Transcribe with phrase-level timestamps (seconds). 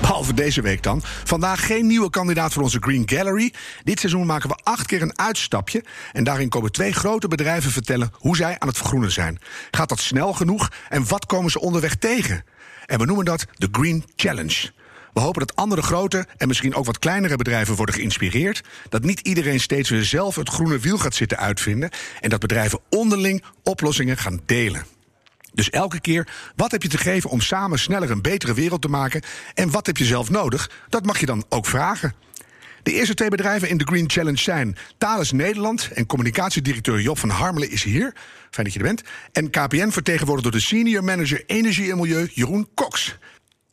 [0.00, 1.02] Behalve deze week dan.
[1.24, 3.52] Vandaag geen nieuwe kandidaat voor onze Green Gallery.
[3.84, 5.84] Dit seizoen maken we acht keer een uitstapje.
[6.12, 9.38] En daarin komen twee grote bedrijven vertellen hoe zij aan het vergroenen zijn.
[9.70, 12.44] Gaat dat snel genoeg en wat komen ze onderweg tegen?
[12.86, 14.70] En we noemen dat de Green Challenge.
[15.12, 18.62] We hopen dat andere grote en misschien ook wat kleinere bedrijven worden geïnspireerd.
[18.88, 21.90] Dat niet iedereen steeds weer zelf het groene wiel gaat zitten uitvinden.
[22.20, 24.97] En dat bedrijven onderling oplossingen gaan delen.
[25.52, 28.88] Dus elke keer, wat heb je te geven om samen sneller een betere wereld te
[28.88, 29.22] maken?
[29.54, 30.70] En wat heb je zelf nodig?
[30.88, 32.14] Dat mag je dan ook vragen.
[32.82, 37.28] De eerste twee bedrijven in de Green Challenge zijn Thales Nederland en communicatiedirecteur Job van
[37.28, 38.14] Harmelen is hier.
[38.50, 39.02] Fijn dat je er bent.
[39.32, 43.18] En KPN vertegenwoordigd door de senior manager Energie en Milieu Jeroen Cox.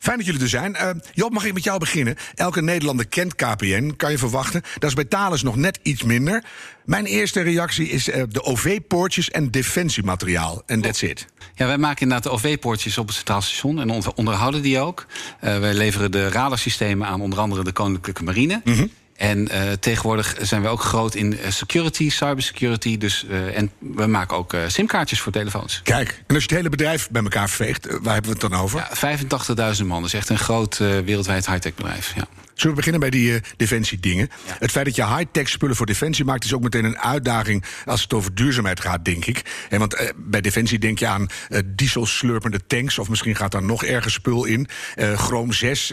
[0.06, 0.76] Fijn dat jullie er zijn.
[0.82, 2.16] Uh, Job, mag ik met jou beginnen?
[2.34, 4.62] Elke Nederlander kent KPN, kan je verwachten.
[4.78, 6.44] Dat is bij Thales nog net iets minder.
[6.84, 10.62] Mijn eerste reactie is uh, de OV-poortjes en defensiemateriaal.
[10.66, 11.26] En that's it.
[11.54, 15.06] Ja, wij maken inderdaad de OV-poortjes op het Centraal Station en onderhouden die ook.
[15.44, 18.60] Uh, wij leveren de radarsystemen aan onder andere de Koninklijke Marine.
[18.64, 18.90] Mm -hmm.
[19.16, 22.98] En uh, tegenwoordig zijn we ook groot in security, cybersecurity.
[22.98, 25.80] Dus, uh, en we maken ook uh, simkaartjes voor telefoons.
[25.82, 28.60] Kijk, en als je het hele bedrijf bij elkaar veegt, waar hebben we het dan
[28.60, 28.86] over?
[29.00, 30.00] Ja, 85.000 man.
[30.00, 32.12] Dat is echt een groot wereldwijd high-tech bedrijf.
[32.16, 32.26] Ja.
[32.56, 34.28] Zullen we beginnen bij die uh, defensiedingen?
[34.46, 34.56] Ja.
[34.58, 38.02] Het feit dat je high-tech spullen voor defensie maakt, is ook meteen een uitdaging als
[38.02, 39.42] het over duurzaamheid gaat, denk ik.
[39.68, 43.62] En want uh, bij defensie denk je aan uh, dieselslurpende tanks, of misschien gaat daar
[43.62, 44.68] nog ergens spul in.
[44.96, 45.92] Chroom 6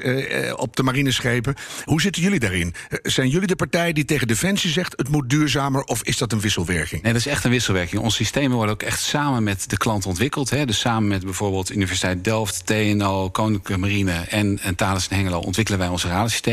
[0.56, 1.56] op de marineschepen.
[1.84, 2.74] Hoe zitten jullie daarin?
[3.04, 6.40] zijn jullie de partij die tegen defensie zegt het moet duurzamer, of is dat een
[6.40, 7.02] wisselwerking?
[7.02, 8.02] Nee, dat is echt een wisselwerking.
[8.02, 10.50] Onze systemen worden ook echt samen met de klant ontwikkeld.
[10.50, 10.66] Hè?
[10.66, 15.80] Dus samen met bijvoorbeeld Universiteit Delft, TNO, Koninklijke Marine en, en Thales en Hengelo ontwikkelen
[15.80, 16.08] wij onze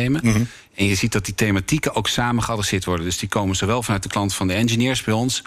[0.08, 0.46] Mm -hmm.
[0.74, 3.04] En je ziet dat die thematieken ook samen geadresseerd worden.
[3.04, 5.42] Dus die komen zowel vanuit de klant van de engineers bij ons.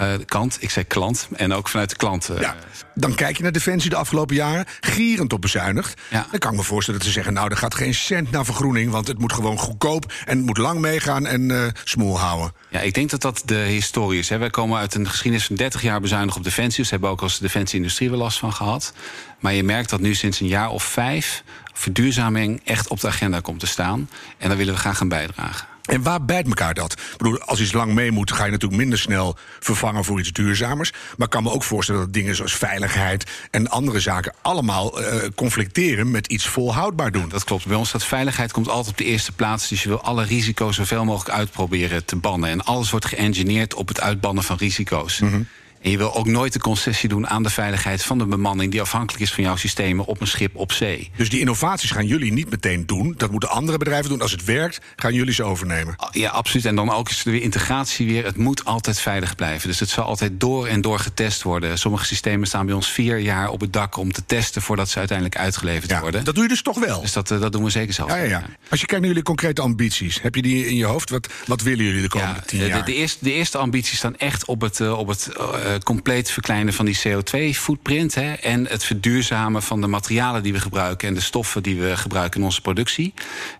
[0.00, 2.30] Uh, kant, ik zei klant, en ook vanuit de klant.
[2.30, 2.56] Uh, ja,
[2.94, 6.00] dan kijk je naar Defensie de afgelopen jaren, gierend op bezuinigd.
[6.10, 6.26] Ja.
[6.30, 8.90] Dan kan ik me voorstellen dat ze zeggen: Nou, er gaat geen cent naar vergroening,
[8.90, 12.52] want het moet gewoon goedkoop en het moet lang meegaan en uh, smoel houden.
[12.68, 14.28] Ja, ik denk dat dat de historie is.
[14.28, 14.38] Hè.
[14.38, 16.82] Wij komen uit een geschiedenis van 30 jaar bezuinigd op Defensie.
[16.82, 18.92] Dus hebben ook als defensie-industrie wel last van gehad.
[19.40, 23.40] Maar je merkt dat nu sinds een jaar of vijf verduurzaming echt op de agenda
[23.40, 24.10] komt te staan.
[24.38, 25.73] En daar willen we graag aan bijdragen.
[25.84, 26.92] En waar bijt elkaar dat?
[26.92, 30.32] Ik bedoel, als iets lang mee moet, ga je natuurlijk minder snel vervangen voor iets
[30.32, 30.90] duurzamers.
[30.90, 35.06] Maar ik kan me ook voorstellen dat dingen zoals veiligheid en andere zaken allemaal uh,
[35.34, 37.22] conflicteren met iets volhoudbaar doen.
[37.22, 37.66] Ja, dat klopt.
[37.66, 39.68] Bij ons staat veiligheid komt altijd op de eerste plaats.
[39.68, 42.50] Dus je wil alle risico's zoveel mogelijk uitproberen te bannen.
[42.50, 45.20] En alles wordt geëngineerd op het uitbannen van risico's.
[45.20, 45.48] Mm -hmm.
[45.84, 48.80] En je wil ook nooit de concessie doen aan de veiligheid van de bemanning die
[48.80, 51.10] afhankelijk is van jouw systemen op een schip op zee.
[51.16, 53.14] Dus die innovaties gaan jullie niet meteen doen.
[53.16, 54.20] Dat moeten andere bedrijven doen.
[54.20, 55.96] Als het werkt, gaan jullie ze overnemen.
[56.10, 56.64] Ja, absoluut.
[56.64, 58.24] En dan ook is er weer integratie weer.
[58.24, 59.68] Het moet altijd veilig blijven.
[59.68, 61.78] Dus het zal altijd door en door getest worden.
[61.78, 64.98] Sommige systemen staan bij ons vier jaar op het dak om te testen voordat ze
[64.98, 66.24] uiteindelijk uitgeleverd ja, worden.
[66.24, 67.00] Dat doe je dus toch wel.
[67.00, 68.10] Dus dat, dat doen we zeker zelf.
[68.10, 68.42] Ja, ja, ja.
[68.70, 71.10] Als je kijkt naar jullie concrete ambities, heb je die in je hoofd?
[71.10, 72.78] Wat, wat willen jullie de komende tien jaar?
[72.78, 76.74] De, de, eerste, de eerste ambities staan echt op het, op het uh, compleet verkleinen
[76.74, 81.62] van die CO2-footprint en het verduurzamen van de materialen die we gebruiken en de stoffen
[81.62, 83.14] die we gebruiken in onze productie.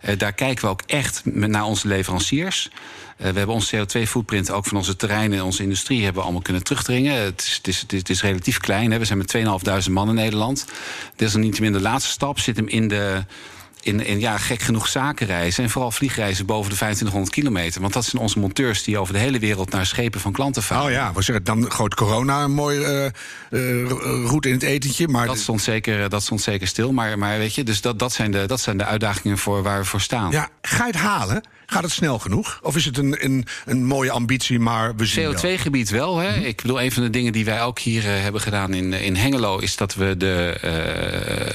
[0.04, 2.70] Uh, daar kijken we ook echt naar onze leveranciers.
[2.72, 6.42] Uh, we hebben onze CO2-footprint ook van onze terreinen en onze industrie hebben we allemaal
[6.42, 7.14] kunnen terugdringen.
[7.22, 8.90] Het is, het is, het is, het is relatief klein.
[8.90, 8.98] Hè.
[8.98, 9.36] We zijn met
[9.86, 10.66] 2.500 man in Nederland.
[11.16, 13.24] Desalniettemin de laatste stap zit hem in de
[13.84, 15.64] in, in ja, gek genoeg zakenreizen.
[15.64, 17.80] En vooral vliegreizen boven de 2500 kilometer.
[17.80, 20.84] Want dat zijn onze monteurs die over de hele wereld naar schepen van klanten varen.
[20.84, 23.04] Oh ja, we zeggen, dan gooit corona een mooi uh,
[23.50, 23.90] uh,
[24.26, 25.08] route in het etentje.
[25.08, 26.92] Maar dat, stond zeker, dat stond zeker stil.
[26.92, 29.78] Maar, maar weet je, dus dat, dat, zijn de, dat zijn de uitdagingen voor waar
[29.78, 30.30] we voor staan.
[30.30, 31.42] Ja, ga je het halen?
[31.66, 32.58] Gaat het snel genoeg?
[32.62, 36.18] Of is het een, een, een mooie ambitie, maar we zien CO2-gebied wel.
[36.18, 36.34] hè?
[36.34, 39.16] Ik bedoel, een van de dingen die wij ook hier uh, hebben gedaan in, in
[39.16, 39.58] Hengelo...
[39.58, 40.60] is dat we de,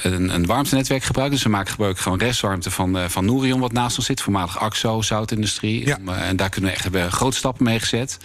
[0.04, 1.36] uh, een, een warmtenetwerk gebruiken.
[1.36, 3.60] Dus we maken gebruik gewoon restwarmte van, uh, van Nourion...
[3.60, 5.86] wat naast ons zit, voormalig AXO, zoutindustrie.
[5.86, 5.96] Ja.
[6.00, 8.18] Om, en daar kunnen we echt, hebben grote stappen mee gezet.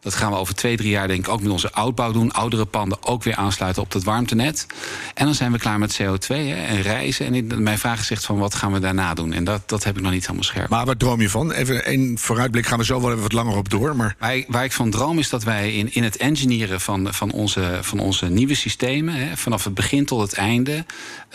[0.00, 2.32] Dat gaan we over twee, drie jaar denk ik ook met onze oudbouw doen.
[2.32, 4.66] Oudere panden ook weer aansluiten op dat warmtenet.
[5.14, 7.34] En dan zijn we klaar met CO2 hè, en reizen.
[7.34, 9.32] En mijn vraag is echt van wat gaan we daarna doen?
[9.32, 10.68] En dat, dat heb ik nog niet helemaal scherp.
[10.68, 11.52] Maar wat droom je van?
[11.52, 13.96] Even een vooruitblik gaan we zo wel even wat langer op door.
[13.96, 14.16] Maar...
[14.18, 17.78] Waar, waar ik van droom is dat wij in, in het engineeren van, van, onze,
[17.80, 19.14] van onze nieuwe systemen...
[19.14, 20.84] Hè, vanaf het begin tot het einde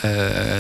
[0.06, 0.12] uh,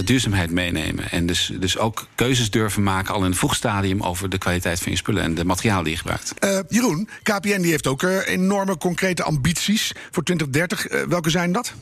[0.04, 1.12] duurzaamheid meenemen.
[1.12, 4.02] En dus, dus ook keuzes durven maken al in het vroeg stadium...
[4.02, 6.34] over de kwaliteit van je spullen en de materialen die je gebruikt.
[6.44, 11.08] Uh, Jeroen, KPN die heeft ook uh, enorme concrete ambities voor 2030.
[11.08, 11.74] welke zijn dat?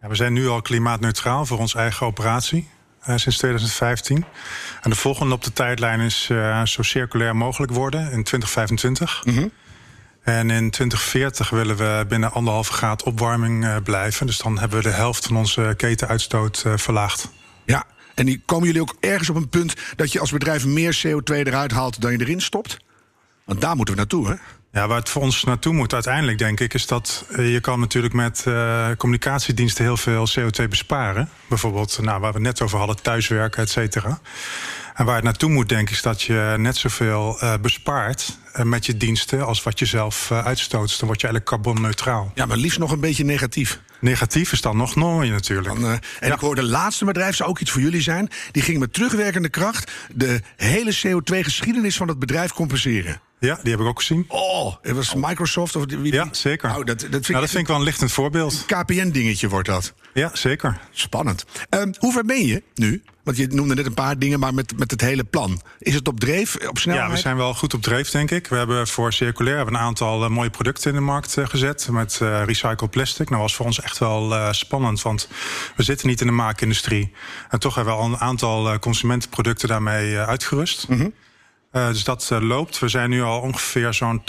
[0.00, 2.68] Ja, we zijn nu al klimaatneutraal voor onze eigen operatie.
[3.04, 4.24] sinds 2015.
[4.82, 6.30] En de volgende op de tijdlijn is
[6.64, 9.24] zo circulair mogelijk worden in 2025.
[9.24, 9.50] Mm -hmm.
[10.22, 14.26] En in 2040 willen we binnen anderhalve graad opwarming uh, blijven.
[14.26, 17.28] Dus dan hebben we de helft van onze ketenuitstoot verlaagd.
[17.64, 17.84] Ja,
[18.16, 21.34] en die, komen jullie ook ergens op een punt dat je als bedrijf meer CO2
[21.34, 22.76] eruit haalt dan je erin stopt?
[23.44, 24.34] Want daar moeten we naartoe, hè?
[24.72, 27.80] Ja, waar het voor ons naartoe moet uiteindelijk, denk ik, is dat uh, je kan
[27.80, 31.28] natuurlijk met uh, communicatiediensten heel veel CO2 besparen.
[31.48, 34.20] Bijvoorbeeld, nou, waar we het net over hadden, thuiswerken, et cetera.
[34.94, 38.86] En waar het naartoe moet, denk ik, is dat je net zoveel uh, bespaart met
[38.86, 40.98] je diensten als wat je zelf uitstoot.
[40.98, 42.32] Dan word je eigenlijk carbonneutraal.
[42.34, 43.80] Ja, maar liefst nog een beetje negatief.
[44.00, 45.66] Negatief is dan nog mooi natuurlijk.
[45.66, 46.34] Dan, uh, en ja.
[46.34, 48.28] ik hoorde laatste bedrijf, zou ook iets voor jullie zijn.
[48.50, 53.20] Die ging met terugwerkende kracht de hele CO2-geschiedenis van het bedrijf compenseren.
[53.38, 54.24] Ja, die heb ik ook gezien.
[54.28, 56.12] Oh, het was Microsoft of wie?
[56.12, 56.70] Ja, zeker.
[56.70, 58.64] Oh, dat, dat, vind, nou, dat vind ik wel een lichtend voorbeeld.
[58.66, 59.94] KPN-dingetje wordt dat.
[60.14, 60.80] Ja, zeker.
[60.90, 61.44] Spannend.
[61.70, 63.02] Um, hoe ver ben je nu?
[63.22, 65.60] Want je noemde net een paar dingen, maar met, met het hele plan.
[65.78, 67.06] Is het op dreef, op snelheid?
[67.06, 68.46] Ja, we zijn wel goed op dreef, denk ik.
[68.46, 71.88] We hebben voor Circulair een aantal uh, mooie producten in de markt uh, gezet.
[71.90, 73.28] Met uh, recycled plastic.
[73.28, 75.28] Nou was voor ons echt wel spannend, want
[75.76, 77.12] we zitten niet in de maakindustrie.
[77.48, 80.88] En toch hebben we al een aantal consumentenproducten daarmee uitgerust.
[80.88, 81.12] Mm -hmm.
[81.76, 82.78] Uh, dus dat uh, loopt.
[82.78, 84.24] We zijn nu al ongeveer zo'n 80%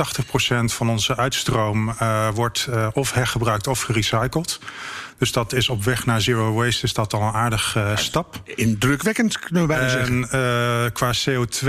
[0.66, 4.60] van onze uitstroom uh, wordt of hergebruikt of gerecycled.
[5.18, 8.42] Dus dat is op weg naar zero waste is dat al een aardige stap.
[8.56, 10.92] Indrukwekkend kunnen we bijna en, zeggen.
[10.92, 11.68] qua CO2,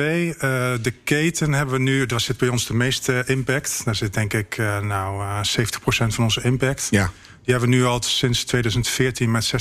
[0.82, 3.84] de keten hebben we nu, daar zit bij ons de meeste impact.
[3.84, 5.44] Daar zit denk ik nou 70%
[6.06, 6.86] van onze impact.
[6.90, 7.10] Ja.
[7.48, 9.54] Die hebben we nu al sinds 2014 met 16%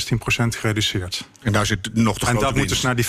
[0.48, 1.28] gereduceerd.
[1.42, 3.08] En daar zit nog de En dat moet dus naar die 50%.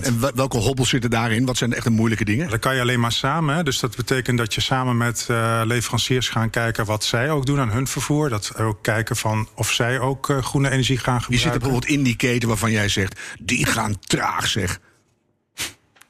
[0.00, 1.44] En welke hobbels zitten daarin?
[1.46, 2.50] Wat zijn de echte moeilijke dingen?
[2.50, 3.54] Dat kan je alleen maar samen.
[3.54, 3.62] Hè?
[3.62, 7.58] Dus dat betekent dat je samen met uh, leveranciers gaan kijken wat zij ook doen
[7.58, 8.28] aan hun vervoer.
[8.28, 11.34] Dat we ook kijken van of zij ook uh, groene energie gaan gebruiken.
[11.34, 14.80] Je zit er bijvoorbeeld in die keten waarvan jij zegt, die gaan traag zeg.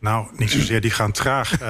[0.04, 1.52] Nou, niet zozeer, die gaan traag.
[1.52, 1.58] Uh,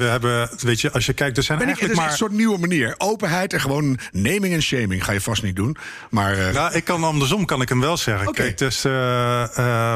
[0.00, 2.10] we hebben, weet je, als je kijkt, er zijn ben eigenlijk ik, maar...
[2.10, 2.94] een soort nieuwe manier.
[2.98, 5.76] Openheid en gewoon naming en shaming ga je vast niet doen.
[6.10, 6.52] Maar, uh...
[6.52, 8.28] Nou, ik kan andersom, kan ik hem wel zeggen.
[8.28, 8.44] Okay.
[8.44, 8.98] Kijk, dus, uh, we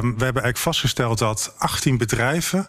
[0.00, 2.68] hebben eigenlijk vastgesteld dat 18 bedrijven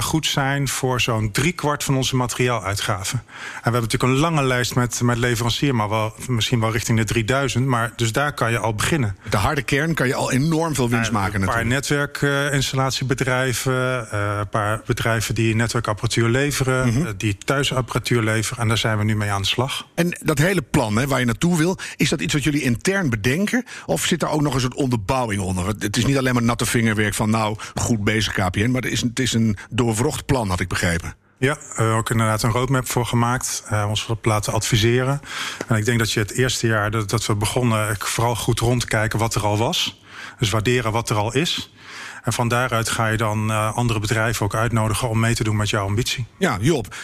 [0.00, 3.18] goed zijn voor zo'n driekwart van onze materiaaluitgaven.
[3.18, 6.98] En we hebben natuurlijk een lange lijst met, met leverancier, maar wel, misschien wel richting
[6.98, 7.66] de 3000.
[7.66, 9.16] Maar dus daar kan je al beginnen.
[9.30, 11.40] De harde kern kan je al enorm veel winst maken.
[11.40, 14.08] Een paar netwerkinstallatieebedrijven
[14.38, 17.16] een paar bedrijven die netwerkapparatuur leveren, mm -hmm.
[17.16, 18.62] die thuisapparatuur leveren.
[18.62, 19.86] En daar zijn we nu mee aan de slag.
[19.94, 23.10] En dat hele plan hè, waar je naartoe wil, is dat iets wat jullie intern
[23.10, 23.64] bedenken?
[23.86, 25.66] Of zit er ook nog een soort onderbouwing onder?
[25.66, 29.00] Het is niet alleen maar natte vingerwerk van nou, goed bezig KPN, maar het is,
[29.00, 31.14] het is een doorwrocht plan, had ik begrepen.
[31.40, 33.62] Ja, we hebben ook inderdaad een roadmap voor gemaakt.
[33.72, 35.20] Uh, ons op laten adviseren.
[35.66, 39.18] En ik denk dat je het eerste jaar dat, dat we begonnen, vooral goed rondkijken
[39.18, 40.00] wat er al was.
[40.38, 41.72] Dus waarderen wat er al is.
[42.22, 45.56] En van daaruit ga je dan uh, andere bedrijven ook uitnodigen om mee te doen
[45.56, 46.26] met jouw ambitie.
[46.38, 46.94] Ja, Job,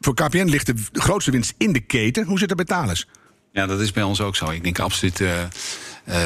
[0.00, 2.24] voor KPN ligt de grootste winst in de keten.
[2.26, 3.06] Hoe zit het bij Thales?
[3.52, 4.50] Ja, dat is bij ons ook zo.
[4.50, 5.20] Ik denk absoluut.
[5.20, 5.30] Uh,
[6.08, 6.16] uh,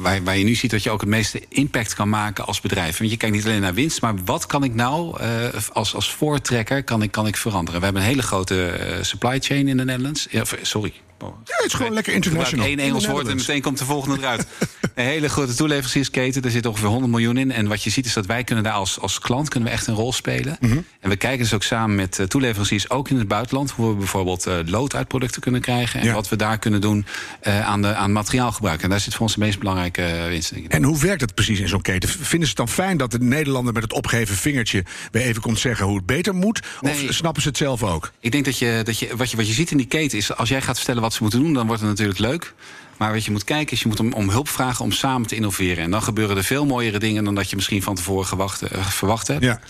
[0.00, 2.98] waar, waar je nu ziet dat je ook het meeste impact kan maken als bedrijf.
[2.98, 5.26] Want je kijkt niet alleen naar winst, maar wat kan ik nou uh,
[5.72, 7.78] als, als voortrekker kan ik, kan ik veranderen?
[7.78, 10.26] We hebben een hele grote supply chain in de Netherlands.
[10.30, 10.92] Ja, sorry.
[11.20, 11.36] Oh.
[11.44, 12.66] Ja, het is gewoon lekker international.
[12.66, 14.46] één Engels woord en meteen komt de volgende eruit.
[14.94, 17.52] een hele grote toeleveranciersketen, daar zit ongeveer 100 miljoen in.
[17.52, 19.86] En wat je ziet is dat wij kunnen daar als, als klant kunnen we echt
[19.86, 20.56] een rol spelen.
[20.60, 20.84] Mm -hmm.
[21.00, 23.94] En we kijken dus ook samen met uh, toeleveranciers, ook in het buitenland, hoe we
[23.94, 26.00] bijvoorbeeld uh, lood uit producten kunnen krijgen.
[26.00, 26.12] En ja.
[26.12, 27.06] wat we daar kunnen doen
[27.46, 28.82] uh, aan, de, aan materiaalgebruik.
[28.82, 30.68] En daar zit voor ons de meest belangrijke winst in.
[30.68, 32.08] En hoe werkt het precies in zo'n keten?
[32.08, 35.58] Vinden ze het dan fijn dat de Nederlander met het opgeheven vingertje weer even komt
[35.58, 36.62] zeggen hoe het beter moet?
[36.80, 38.12] Of snappen ze het zelf ook?
[38.20, 40.36] Ik denk dat je, dat je, wat, je, wat je ziet in die keten is,
[40.36, 42.54] als jij gaat vertellen wat ze moeten doen, dan wordt het natuurlijk leuk.
[42.98, 45.34] Maar wat je moet kijken is, je moet om, om, hulp vragen om samen te
[45.34, 45.84] innoveren.
[45.84, 48.86] En dan gebeuren er veel mooiere dingen dan dat je misschien van tevoren gewacht, uh,
[48.86, 49.44] verwacht hebt.
[49.44, 49.60] Ja.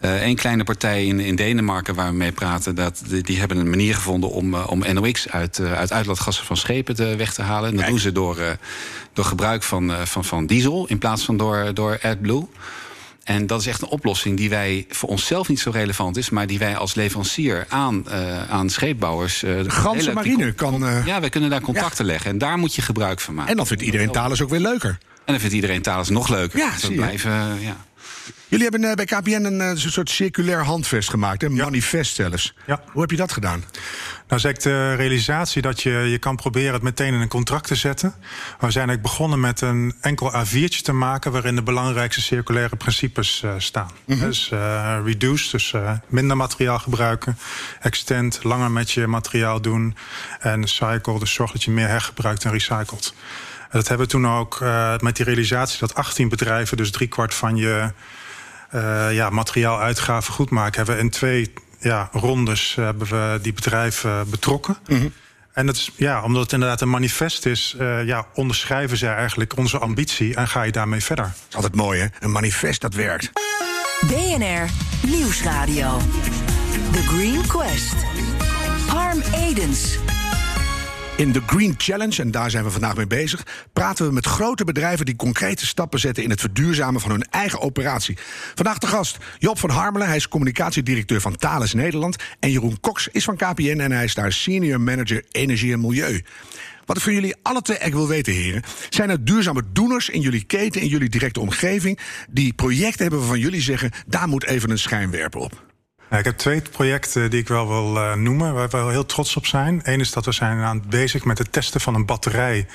[0.00, 3.56] Uh, een kleine partij in, in Denemarken waar we mee praten, dat, die, die hebben
[3.56, 7.34] een manier gevonden om, uh, om NOx uit, uh, uit uitlaatgassen van schepen te, weg
[7.34, 7.68] te halen.
[7.68, 7.90] En dat Kijk.
[7.90, 8.58] doen ze door,
[9.12, 12.46] door gebruik van, van, van diesel in plaats van door, door AdBlue.
[13.30, 16.46] En dat is echt een oplossing die wij voor onszelf niet zo relevant is, maar
[16.46, 19.42] die wij als leverancier aan, uh, aan scheepbouwers.
[19.42, 20.84] Uh, de Ganse marine kan.
[20.84, 22.10] Uh, ja, wij kunnen daar contacten ja.
[22.10, 22.30] leggen.
[22.30, 23.50] En daar moet je gebruik van maken.
[23.50, 24.98] En dan vindt iedereen Thales ook weer leuker.
[25.24, 26.58] En dan vindt iedereen Thales nog leuker.
[26.58, 26.94] Ja, je.
[26.94, 27.76] Blijven, ja.
[28.48, 31.64] Jullie hebben bij KPN een soort circulair handvest gemaakt, een ja.
[31.64, 32.54] manifest zelfs.
[32.66, 32.82] Ja.
[32.92, 33.64] Hoe heb je dat gedaan?
[34.28, 37.74] Nou, ik de realisatie dat je, je kan proberen het meteen in een contract te
[37.74, 38.14] zetten.
[38.18, 41.32] We zijn eigenlijk begonnen met een enkel A4'tje te maken...
[41.32, 43.90] waarin de belangrijkste circulaire principes uh, staan.
[44.04, 44.26] Mm -hmm.
[44.26, 47.38] Dus uh, reduce, dus uh, minder materiaal gebruiken.
[47.80, 49.96] Extend, langer met je materiaal doen.
[50.40, 53.14] En cycle, dus zorg dat je meer hergebruikt en recycelt.
[53.70, 54.60] En dat hebben we toen ook
[55.00, 56.76] met die realisatie dat 18 bedrijven...
[56.76, 57.92] dus driekwart van je
[59.10, 60.76] ja, materiaaluitgaven goed maken...
[60.76, 64.76] hebben we in twee ja, rondes hebben we die bedrijven betrokken.
[64.86, 65.12] Mm -hmm.
[65.52, 69.56] En dat is, ja, omdat het inderdaad een manifest is, uh, ja, onderschrijven zij eigenlijk
[69.56, 71.24] onze ambitie en ga je daarmee verder.
[71.24, 72.06] Dat is altijd mooi, hè?
[72.20, 73.30] Een manifest dat werkt.
[74.06, 74.68] BNR
[75.06, 75.98] Nieuwsradio.
[76.92, 77.94] The Green Quest.
[78.86, 79.98] Harm Edens.
[81.20, 84.64] In de Green Challenge, en daar zijn we vandaag mee bezig, praten we met grote
[84.64, 88.18] bedrijven die concrete stappen zetten in het verduurzamen van hun eigen operatie.
[88.54, 92.16] Vandaag de gast Job van Harmelen, hij is communicatiedirecteur van Thales Nederland.
[92.38, 96.24] En Jeroen Cox is van KPN en hij is daar senior manager energie en milieu.
[96.86, 98.62] Wat ik van jullie alle twee echt wil weten, heren.
[98.88, 101.98] Zijn er duurzame doeners in jullie keten, in jullie directe omgeving,
[102.30, 105.69] die projecten hebben waarvan jullie zeggen, daar moet even een schijnwerper op?
[106.10, 109.06] Ja, ik heb twee projecten die ik wel wil uh, noemen, waar we wel heel
[109.06, 109.80] trots op zijn.
[109.82, 112.66] Eén is dat we zijn aan bezig met het testen van een batterij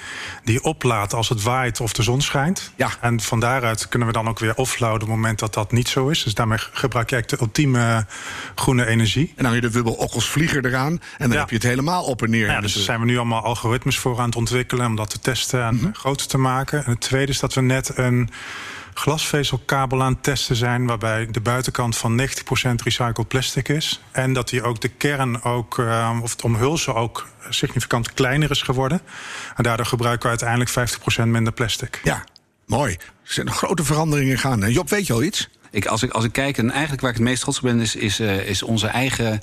[0.43, 2.71] die oplaadt als het waait of de zon schijnt.
[2.75, 2.89] Ja.
[3.01, 5.87] En van daaruit kunnen we dan ook weer offloaden op het moment dat dat niet
[5.87, 6.23] zo is.
[6.23, 8.05] Dus daarmee gebruik je eigenlijk de ultieme
[8.55, 9.33] groene energie.
[9.35, 11.39] En dan heb je de wubbelokkelsvlieger eraan en dan Ja.
[11.39, 12.45] heb je het helemaal op en neer.
[12.47, 15.19] Ja, dus daar zijn we nu allemaal algoritmes voor aan het ontwikkelen om dat te
[15.19, 15.93] testen en Mhm.
[15.93, 16.85] groter te maken.
[16.85, 18.29] En het tweede is dat we net een
[18.97, 22.23] glasvezelkabel aan het testen zijn, waarbij de buitenkant van 90%
[22.83, 24.01] recycled plastic is.
[24.11, 28.61] En dat die ook de kern ook, uh, of het omhulsel ook significant kleiner is
[28.61, 29.01] geworden.
[29.55, 31.99] En daardoor gebruiken we uiteindelijk 50% minder plastic.
[32.03, 32.23] Ja,
[32.65, 32.93] mooi.
[32.93, 34.71] Er zijn grote veranderingen gaande.
[34.71, 35.49] Job, weet je al iets?
[35.75, 37.79] Ik, als, ik, als ik kijk, en eigenlijk waar ik het meest trots op ben,
[37.79, 39.41] is, is, uh, is onze eigen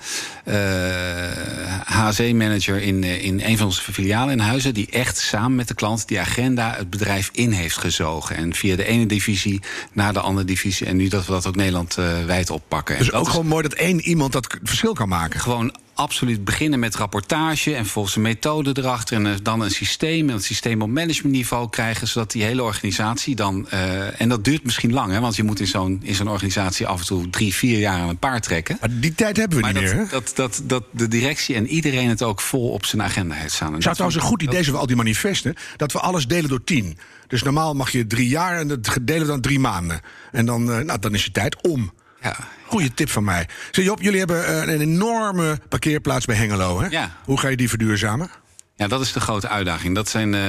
[1.85, 4.75] HC-manager in, uh, in een van onze filialen in Huizen.
[4.75, 8.37] Die echt samen met de klant die agenda het bedrijf in heeft gezogen.
[8.37, 9.61] En via de ene divisie
[9.93, 10.87] naar de andere divisie.
[10.87, 11.95] En nu dat we dat ook Nederland
[12.27, 12.99] wijd oppakken.
[12.99, 15.41] Dus en ook gewoon mooi dat één iemand dat verschil kan maken.
[15.41, 20.35] Gewoon absoluut beginnen met rapportage en volgens een methode erachter en dan een systeem en
[20.35, 24.93] het systeem op managementniveau krijgen, zodat die hele organisatie dan uh, en dat duurt misschien
[24.93, 27.79] lang, hè, want je moet in zo'n in zo'n organisatie af en toe drie, vier
[27.79, 28.77] jaar aan een paard trekken.
[28.81, 30.03] Maar die tijd hebben we maar niet dat, meer.
[30.03, 30.11] Hè?
[30.11, 33.83] Dat, dat, dat de directie en iedereen het ook vol op zijn agenda heeft staan.
[33.83, 36.65] Zou trouwens een goed idee zijn voor al die manifesten dat we alles delen door
[36.65, 36.99] tien.
[37.27, 40.01] Dus normaal mag je drie jaar en dat delen we dan drie maanden.
[40.33, 41.93] En dan, uh, nou, dan is je tijd om.
[42.23, 42.37] Ja.
[42.67, 43.49] Goeie tip van mij.
[43.71, 46.81] Zeg Job, jullie hebben uh, een enorme parkeerplaats bij Hengelo.
[46.81, 46.87] Hè?
[46.87, 47.11] Ja.
[47.25, 48.31] Hoe ga je die verduurzamen?
[48.76, 49.95] Ja, dat is de grote uitdaging.
[49.95, 50.41] Dat zijn, uh,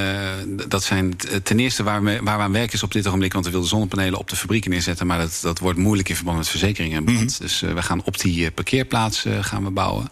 [0.67, 1.13] dat zijn
[1.43, 3.33] ten eerste waar we, waar we aan werken is op dit ogenblik...
[3.33, 5.07] want we wilden zonnepanelen op de fabrieken neerzetten...
[5.07, 7.01] maar dat, dat wordt moeilijk in verband met verzekeringen.
[7.03, 7.27] Mm -hmm.
[7.39, 10.09] Dus uh, we gaan op die parkeerplaats uh, gaan we bouwen.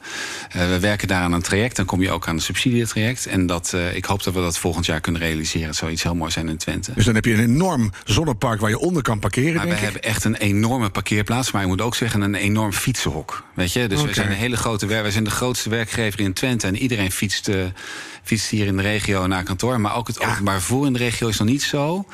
[0.51, 1.75] we werken daar aan een traject.
[1.75, 3.25] Dan kom je ook aan een subsidietraject.
[3.25, 5.67] En dat, ik hoop dat we dat volgend jaar kunnen realiseren.
[5.67, 6.91] Het zou iets heel moois zijn in Twente.
[6.95, 9.85] Dus dan heb je een enorm zonnepark waar je onder kan parkeren, maar denk we
[9.85, 9.91] ik?
[9.93, 11.51] hebben echt een enorme parkeerplaats.
[11.51, 13.43] Maar je moet ook zeggen een enorm fietsenhok.
[13.53, 13.87] Weet je?
[13.87, 14.09] Dus okay.
[14.09, 14.85] we zijn een hele grote...
[14.85, 16.67] We zijn de grootste werkgever in Twente.
[16.67, 17.49] En iedereen fietst
[18.23, 19.79] fietst hier in de regio naar kantoor.
[19.79, 22.05] Maar ook het openbaar vervoer in de regio is nog niet zo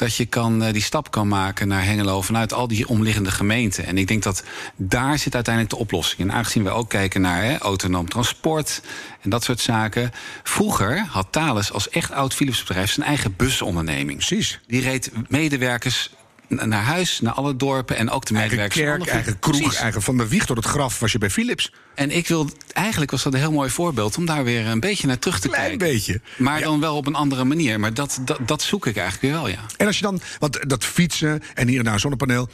[0.00, 3.86] dat je kan, uh, die stap kan maken naar Hengelo vanuit al die omliggende gemeenten.
[3.86, 4.44] En ik denk dat
[4.76, 6.20] daar zit uiteindelijk de oplossing.
[6.20, 8.82] En aangezien we ook kijken naar hè, autonoom transport
[9.20, 10.10] en dat soort zaken.
[10.42, 14.16] Vroeger had Thales als echt oud Philips bedrijf zijn eigen busonderneming.
[14.16, 14.60] Precies.
[14.66, 16.10] Die reed medewerkers
[16.50, 19.04] naar huis, naar alle dorpen en ook de eigen medewerkers.
[19.04, 19.78] Kerk, eigen kroeg, Precies.
[19.78, 21.72] eigen van de wieg tot het graf was je bij Philips.
[21.94, 25.06] En ik wil, eigenlijk was dat een heel mooi voorbeeld om daar weer een beetje
[25.06, 25.88] naar terug te Klein kijken.
[25.88, 26.20] beetje.
[26.36, 26.64] Maar ja.
[26.64, 27.80] dan wel op een andere manier.
[27.80, 29.64] Maar dat, dat, dat zoek ik eigenlijk weer wel, ja.
[29.76, 32.48] En als je dan, want dat fietsen en hier en daar een zonnepaneel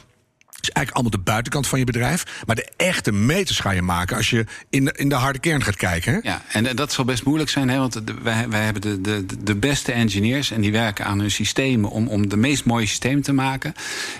[0.61, 2.25] is eigenlijk allemaal de buitenkant van je bedrijf.
[2.45, 5.63] Maar de echte meters ga je maken als je in de, in de harde kern
[5.63, 6.13] gaat kijken.
[6.13, 6.19] Hè?
[6.21, 9.25] Ja, en dat zal best moeilijk zijn, hè, want de, wij, wij hebben de, de,
[9.43, 13.23] de beste engineers en die werken aan hun systemen om, om de meest mooie systemen
[13.23, 13.73] te maken.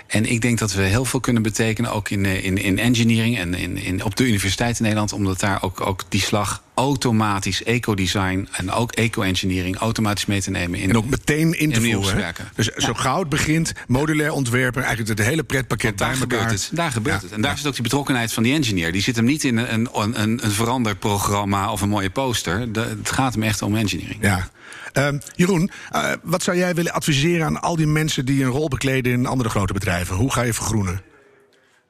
[0.08, 3.54] En ik denk dat we heel veel kunnen betekenen, ook in, in, in engineering en
[3.54, 8.48] in, in, op de Universiteit in Nederland, omdat daar ook, ook die slag automatisch eco-design
[8.52, 10.80] en ook eco-engineering automatisch mee te nemen.
[10.80, 12.36] In, en ook meteen in te voeren.
[12.56, 16.78] Dus zo gauw het begint, modulair ontwerpen, eigenlijk het hele pretpakket bij elkaar gebeurt het.
[16.78, 17.32] Daar gebeurt het.
[17.32, 18.92] En daar zit ook die betrokkenheid van die engineer.
[18.92, 22.72] Die zit hem niet in een, een, een, een veranderprogramma of een mooie poster.
[22.72, 24.22] De, het gaat hem echt om engineering.
[24.22, 24.50] Ja.
[24.94, 28.68] Uh, Jeroen, uh, wat zou jij willen adviseren aan al die mensen die een rol
[28.68, 30.16] bekleden in andere grote bedrijven?
[30.16, 31.02] Hoe ga je vergroenen?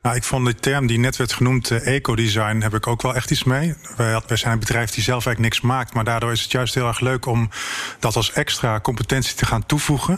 [0.01, 3.15] Nou, ik vond de term die net werd genoemd, uh, ecodesign, heb ik ook wel
[3.15, 3.75] echt iets mee.
[3.95, 6.73] Wij, wij, zijn een bedrijf die zelf eigenlijk niks maakt, maar daardoor is het juist
[6.73, 7.49] heel erg leuk om
[7.99, 10.13] dat als extra competentie te gaan toevoegen.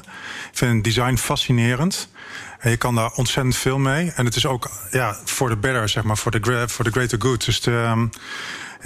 [0.51, 2.09] Ik vind design fascinerend.
[2.59, 4.11] En je kan daar ontzettend veel mee.
[4.15, 7.45] En het is ook ja, voor de better, zeg maar, voor de, greater good.
[7.45, 8.09] Dus de, um,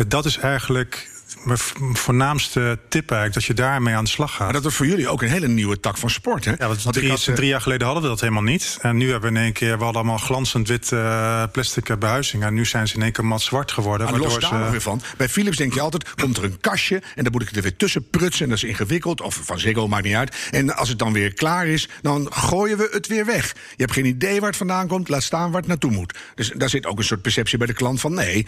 [0.08, 1.10] dat is eigenlijk
[1.44, 1.60] mijn
[1.96, 4.40] voornaamste tip eigenlijk, dat je daarmee aan de slag gaat.
[4.40, 6.52] Maar dat was voor jullie ook een hele nieuwe tak van sport, hè?
[6.52, 8.78] Ja, want drie, had, drie, jaar geleden hadden we dat helemaal niet.
[8.82, 12.44] En nu hebben we in één keer, we hadden allemaal glanzend wit uh, plastic behuizing.
[12.44, 14.12] En nu zijn ze in één keer mat zwart geworden.
[14.12, 15.02] Maar los daar nog weer van.
[15.18, 17.02] Bij Philips denk je altijd, komt er een kastje...
[17.16, 19.22] en dan moet ik er weer tussen prutsen en dat is ingewikkeld.
[19.22, 20.36] Of van Ziggo, maakt niet uit.
[20.52, 23.48] En als het dan weer klaar is, dan gooien we het weer weg.
[23.52, 26.18] Je hebt geen idee waar het vandaan komt, laat staan waar het naartoe moet.
[26.36, 28.14] Dus daar zit ook een soort perceptie bij de klant van...
[28.14, 28.48] nee,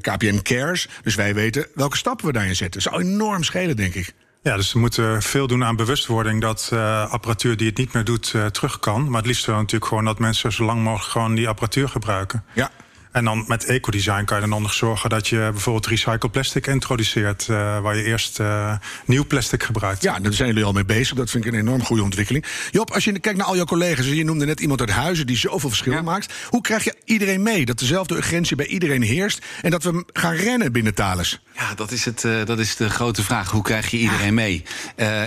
[0.00, 2.82] KPN cares, dus wij weten welke stappen we daarin zetten.
[2.82, 4.14] Dat zou enorm schelen, denk ik.
[4.42, 8.04] Ja, dus we moeten veel doen aan bewustwording dat uh, apparatuur die het niet meer
[8.04, 9.04] doet uh, terug kan.
[9.04, 12.44] Maar het liefst wel natuurlijk gewoon dat mensen zo lang mogelijk gewoon die apparatuur gebruiken.
[12.54, 12.70] Ja.
[13.12, 17.48] En dan met ecodesign kan je dan nog zorgen dat je bijvoorbeeld recycled plastic introduceert.
[17.50, 20.02] Uh, waar je eerst uh, nieuw plastic gebruikt.
[20.02, 21.16] Ja, daar zijn jullie al mee bezig.
[21.16, 22.44] Dat vind ik een enorm goede ontwikkeling.
[22.70, 24.06] Job, als je kijkt naar al jouw collega's.
[24.06, 26.02] Je noemde net iemand uit Huizen die zoveel verschil ja.
[26.02, 26.34] maakt.
[26.48, 27.64] Hoe krijg je iedereen mee?
[27.64, 29.44] Dat dezelfde urgentie bij iedereen heerst.
[29.62, 31.40] En dat we gaan rennen binnen Thales.
[31.56, 33.50] Ja, dat is, het, uh, dat is de grote vraag.
[33.50, 34.62] Hoe krijg je iedereen mee?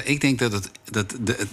[0.03, 1.47] ik denk dat, het, dat de,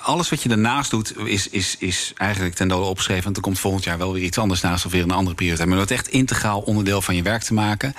[0.00, 3.24] alles wat je daarnaast doet, is, is, is eigenlijk ten dode opgeschreven.
[3.24, 5.66] Want er komt volgend jaar wel weer iets anders naast of weer een andere periode.
[5.66, 7.94] Maar dat echt integraal onderdeel van je werk te maken.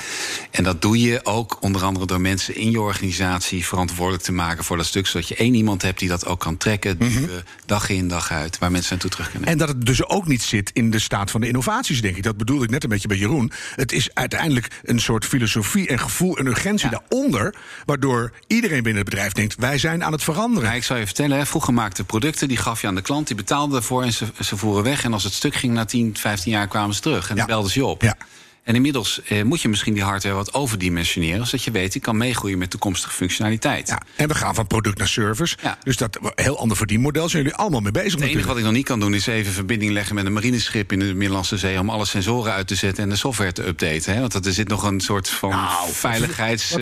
[0.51, 4.63] En dat doe je ook onder andere door mensen in je organisatie verantwoordelijk te maken
[4.63, 5.07] voor dat stuk.
[5.07, 7.29] Zodat je één iemand hebt die dat ook kan trekken, mm -hmm.
[7.65, 9.50] dag in, dag uit, waar mensen naartoe terug kunnen.
[9.50, 12.24] En dat het dus ook niet zit in de staat van de innovaties, denk ik.
[12.24, 13.51] Dat bedoelde ik net een beetje bij Jeroen.
[13.75, 17.00] Het is uiteindelijk een soort filosofie en gevoel en urgentie ja.
[17.00, 17.56] daaronder.
[17.86, 20.74] Waardoor iedereen binnen het bedrijf denkt: wij zijn aan het veranderen.
[20.74, 23.76] Ik zou je vertellen, vroeg gemaakte producten, die gaf je aan de klant, die betaalde
[23.76, 25.04] ervoor en ze, ze voeren weg.
[25.04, 27.30] En als het stuk ging na 10, 15 jaar kwamen ze terug.
[27.30, 27.46] En ja.
[27.46, 28.02] belden ze je op.
[28.02, 28.16] Ja.
[28.65, 32.17] En inmiddels eh, moet je misschien die hardware wat overdimensioneren, zodat je weet, die kan
[32.17, 33.88] meegroeien met toekomstige functionaliteit.
[33.88, 35.57] Ja, en we gaan van product naar service.
[35.62, 35.77] Ja.
[35.84, 38.19] Dus dat heel ander verdienmodel zijn jullie allemaal mee bezig.
[38.19, 40.91] Het enige wat ik nog niet kan doen, is even verbinding leggen met een marineschip
[40.91, 44.13] in de Middellandse Zee om alle sensoren uit te zetten en de software te updaten.
[44.13, 44.19] Hè?
[44.19, 46.75] Want er zit nog een soort van nou, veiligheids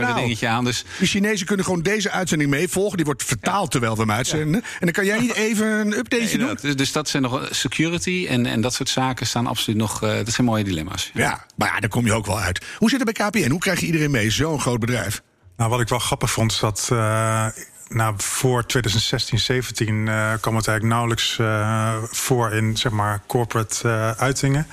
[0.00, 0.14] nou?
[0.14, 0.64] dingetje aan.
[0.64, 0.84] Dus...
[0.98, 2.96] De Chinezen kunnen gewoon deze uitzending meevolgen.
[2.96, 3.68] Die wordt vertaald ja.
[3.68, 4.62] terwijl we hem uitzenden.
[4.62, 6.76] En dan kan jij niet even een updateje nee, doen.
[6.76, 10.02] Dus dat zijn nog security en, en dat soort zaken staan absoluut nog.
[10.02, 11.10] Uh, dat zijn mooie dilemma's.
[11.22, 12.64] Ja, maar ja, daar kom je ook wel uit.
[12.78, 13.50] Hoe zit het bij KPN?
[13.50, 14.30] Hoe krijg je iedereen mee?
[14.30, 15.22] Zo'n groot bedrijf.
[15.56, 16.88] Nou, wat ik wel grappig vond, is dat.
[16.92, 17.46] Uh,
[17.88, 24.14] nou, voor 2016, 17 uh, kwam het eigenlijk nauwelijks uh, voor in zeg maar corporate
[24.18, 24.66] uitingen.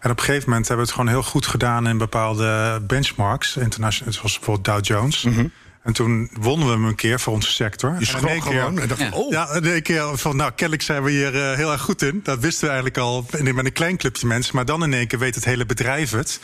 [0.00, 3.56] En op een gegeven moment hebben we het gewoon heel goed gedaan in bepaalde benchmarks,
[3.56, 5.22] internationaal, zoals bijvoorbeeld Dow Jones.
[5.22, 5.52] Mm -hmm.
[5.86, 7.96] En toen wonnen we hem een keer voor onze sector.
[7.98, 9.10] Je schrok en gewoon en dacht ja.
[9.10, 9.30] oh.
[9.30, 12.20] Ja, een keer van, nou, kennelijk zijn we hier uh, heel erg goed in.
[12.22, 14.56] Dat wisten we eigenlijk al met een klein clubje mensen.
[14.56, 16.40] Maar dan in één keer weet het hele bedrijf het.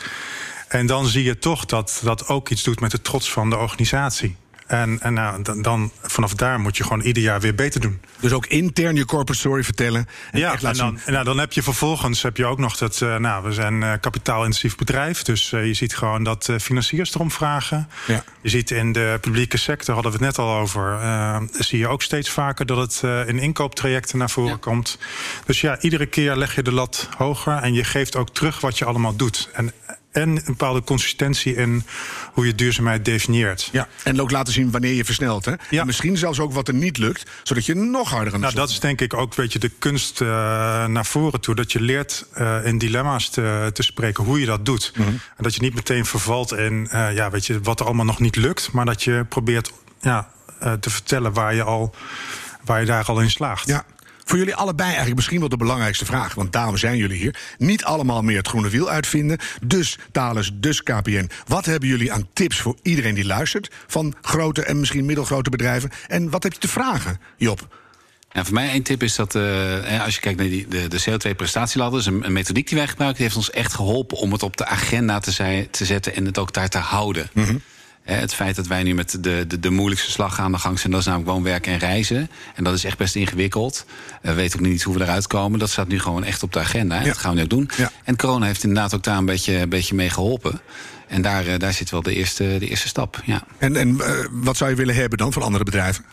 [0.67, 3.57] En dan zie je toch dat dat ook iets doet met de trots van de
[3.57, 4.35] organisatie.
[4.73, 8.01] En, en nou, dan, dan, vanaf daar moet je gewoon ieder jaar weer beter doen.
[8.19, 10.07] Dus ook intern je corporate story vertellen.
[10.31, 12.99] En ja, en dan, en nou, dan heb je vervolgens heb je ook nog dat.
[13.01, 15.23] Uh, nou, we zijn een kapitaalintensief bedrijf.
[15.23, 17.89] Dus uh, je ziet gewoon dat uh, financiers erom vragen.
[18.07, 18.23] Ja.
[18.41, 20.99] Je ziet in de publieke sector, hadden we het net al over.
[21.51, 24.57] zie je ook steeds vaker dat het in inkooptrajecten naar voren ja.
[24.57, 24.97] komt.
[25.45, 27.57] Dus ja, iedere keer leg je de lat hoger.
[27.57, 29.49] En je geeft ook terug wat je allemaal doet.
[29.53, 29.73] En
[30.13, 31.83] en een bepaalde consistentie in
[32.33, 33.69] hoe je duurzaamheid definieert.
[33.71, 35.45] Ja, en ook laten zien wanneer je versnelt.
[35.45, 35.53] Hè?
[35.69, 35.79] Ja.
[35.79, 38.55] En misschien zelfs ook wat er niet lukt, zodat je nog harder aan de Nou,
[38.55, 40.27] dat is denk ik ook weet je, de kunst uh,
[40.85, 41.55] naar voren toe.
[41.55, 44.91] Dat je leert uh, in dilemma's te, te, spreken hoe je dat doet.
[44.95, 45.07] Mhm.
[45.09, 48.19] En dat je niet meteen vervalt in uh, ja, weet je, wat er allemaal nog
[48.19, 48.71] niet lukt.
[48.71, 49.71] Maar dat je probeert
[50.01, 50.29] ja,
[50.79, 51.95] te vertellen waar je, al,
[52.65, 53.67] waar je daar al in slaagt.
[53.67, 53.85] Ja.
[54.25, 56.33] Voor jullie allebei eigenlijk misschien wel de belangrijkste vraag.
[56.33, 57.35] Want daarom zijn jullie hier.
[57.57, 59.37] Niet allemaal meer het groene wiel uitvinden.
[59.61, 61.29] Dus Thales, dus KPN.
[61.47, 63.71] Wat hebben jullie aan tips voor iedereen die luistert?
[63.87, 65.89] Van grote en misschien middelgrote bedrijven.
[66.07, 67.67] En wat heb je te vragen, Job?
[68.33, 71.01] Ja, voor mij één tip is dat uh, als je kijkt naar die, de, de
[71.01, 74.43] CO2-prestatieladder, is een, een, methodiek die wij gebruiken, die heeft ons echt geholpen om het
[74.43, 77.29] op de agenda te, zijn, te zetten en het ook daar te houden.
[77.33, 77.61] Mm -hmm.
[78.03, 80.91] Het feit dat wij nu met de, de, de moeilijkste slag aan de gang zijn,
[80.91, 82.29] dat is namelijk woonwerken en reizen.
[82.55, 83.85] En dat is echt best ingewikkeld.
[84.21, 85.59] We weten ook niet hoe we eruit komen.
[85.59, 86.99] Dat staat nu gewoon echt op de agenda.
[86.99, 87.05] Ja.
[87.05, 87.69] Dat gaan we nu ook doen.
[87.77, 87.91] Ja.
[88.03, 90.61] En corona heeft inderdaad ook daar een beetje, een beetje mee geholpen.
[91.07, 93.21] En daar, daar zit wel de eerste, de eerste stap.
[93.25, 93.43] Ja.
[93.57, 96.05] En, en uh, wat zou je willen hebben dan van andere bedrijven?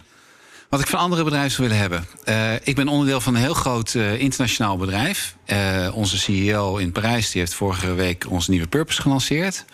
[0.68, 2.06] Wat ik van andere bedrijven zou willen hebben.
[2.28, 5.36] Uh, ik ben onderdeel van een heel groot uh, internationaal bedrijf.
[5.46, 9.64] Uh, onze CEO in Parijs die heeft vorige week onze nieuwe purpose gelanceerd.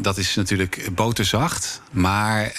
[0.00, 1.80] Dat is natuurlijk boterzacht.
[1.90, 2.52] Maar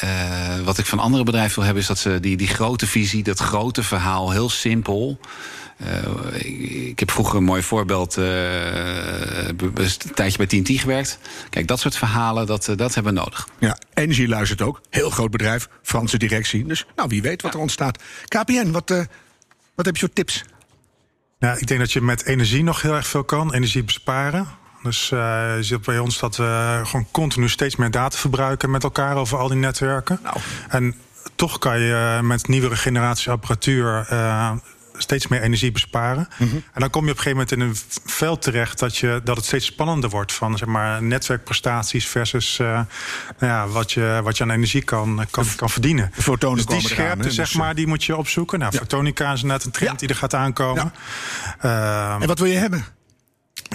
[0.64, 3.40] wat ik van andere bedrijven wil hebben, is dat ze die, die grote visie, dat
[3.40, 5.20] grote verhaal, heel simpel.
[5.88, 9.74] Uh, ik heb vroeger een mooi voorbeeld, uh, een
[10.14, 11.20] tijdje bij TNT gewerkt.
[11.50, 13.48] Kijk, dat soort verhalen, dat, dat hebben we nodig.
[13.60, 14.82] Ja, Energie luistert ook.
[14.90, 16.66] Heel groot bedrijf, Franse directie.
[16.66, 18.04] Dus nou, wie weet wat er ontstaat.
[18.28, 19.04] KPN, wat, uh,
[19.76, 20.44] wat heb je voor tips?
[21.40, 23.54] Nou, ik denk dat je met energie nog heel erg veel kan.
[23.54, 24.48] Energie besparen.
[24.84, 25.20] Dus uh,
[25.56, 29.38] je ziet bij ons dat we gewoon continu steeds meer data verbruiken met elkaar over
[29.38, 30.20] al die netwerken.
[30.24, 30.38] Nou.
[30.68, 30.96] En
[31.36, 34.52] toch kan je met nieuwere generatie apparatuur uh,
[35.02, 36.28] steeds meer energie besparen.
[36.38, 36.56] Mhm.
[36.56, 39.36] En dan kom je op een gegeven moment in een veld terecht dat, je, dat
[39.36, 42.86] het steeds spannender wordt van zeg maar, netwerkprestaties versus uh, nou
[43.40, 46.12] ja, wat, je, wat je aan energie kan, kan, kan verdienen.
[46.14, 48.60] Fotonen dus die scherpte, zeg dus, maar, die moet je opzoeken.
[48.60, 48.80] Nou, ja.
[48.80, 50.94] fotonica is net een trend die er gaat aankomen.
[51.62, 52.16] Ja.
[52.16, 52.86] Uh, en wat wil je hebben?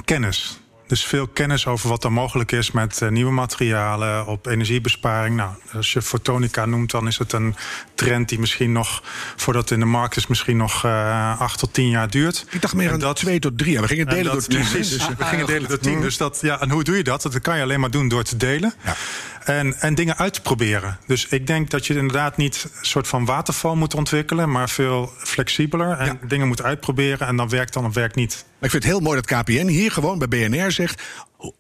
[0.04, 0.58] Kennis.
[0.94, 5.36] Dus veel kennis over wat er mogelijk is met uh, nieuwe materialen, op energiebesparing.
[5.36, 7.56] Nou, als je fotonica noemt, dan is het een
[7.94, 9.02] trend die misschien nog,
[9.36, 12.46] voordat het in de markt is, misschien nog uh, acht tot tien jaar duurt.
[12.50, 13.82] Ik dacht meer aan dat, twee tot drie jaar.
[13.82, 14.66] We gingen delen door tien.
[14.72, 16.00] Dus, we gingen delen door tien.
[16.00, 17.22] Dus dat, ja, en hoe doe je dat?
[17.22, 18.74] Dat kan je alleen maar doen door te delen.
[18.84, 18.96] Ja.
[19.44, 20.98] En, en dingen uit te proberen.
[21.06, 25.12] Dus ik denk dat je inderdaad niet een soort van waterval moet ontwikkelen, maar veel
[25.18, 25.98] flexibeler.
[25.98, 27.26] En dingen moet uitproberen.
[27.26, 28.44] En dan werkt dan of werkt niet.
[28.60, 31.02] ik vind het heel mooi dat KPN hier gewoon bij BNR zegt.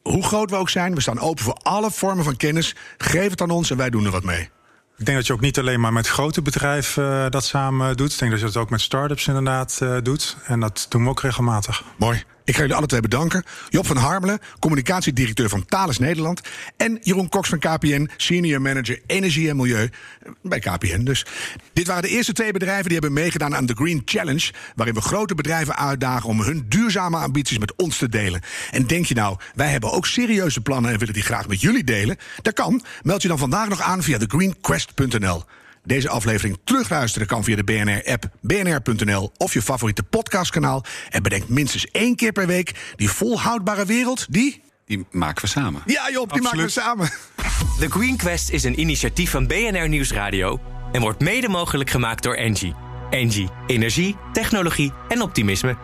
[0.02, 2.74] Hoe groot we ook zijn, we staan open voor alle vormen van kennis.
[2.98, 4.50] Geef het aan ons en wij doen er wat mee.
[4.96, 8.12] Ik denk dat je ook niet alleen maar met grote bedrijven uh, dat samen doet.
[8.12, 10.36] Ik denk dat je dat ook met start-ups inderdaad uh, doet.
[10.44, 11.84] En dat doen we ook regelmatig.
[11.98, 12.24] Mooi.
[12.44, 13.44] Ik ga jullie alle twee bedanken.
[13.68, 16.40] Job van Harmelen, communicatiedirecteur van Thales Nederland.
[16.76, 19.90] En Jeroen Cox van KPN, senior manager energie en milieu
[20.42, 21.04] bij KPN.
[21.04, 21.26] Dus
[21.72, 24.52] dit waren de eerste twee bedrijven die hebben meegedaan aan de Green Challenge.
[24.74, 28.40] Waarin we grote bedrijven uitdagen om hun duurzame ambities met ons te delen.
[28.70, 31.84] En denk je nou, wij hebben ook serieuze plannen en willen die graag met jullie
[31.84, 32.16] delen?
[32.42, 32.82] Dat kan.
[33.02, 35.44] Meld je dan vandaag nog aan via thegreenquest.nl.
[35.86, 40.84] Deze aflevering terugluisteren kan via de BNR-app, bnr.nl of je favoriete podcastkanaal.
[41.08, 44.62] En bedenk minstens één keer per week die volhoudbare wereld, die...
[44.86, 45.82] Die maken we samen.
[45.86, 47.10] Ja Job, die maken we samen.
[47.78, 50.60] The Green Quest is een initiatief van BNR Nieuwsradio...
[50.92, 52.74] en wordt mede mogelijk gemaakt door Engie.
[53.10, 55.76] Engie, energie, technologie en optimisme...